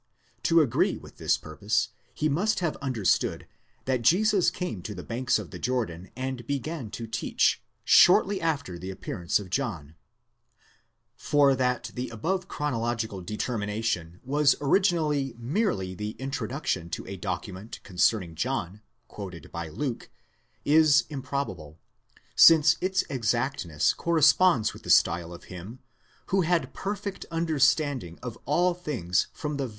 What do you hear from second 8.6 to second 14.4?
the appearance of John.!8 For that the above chronological determination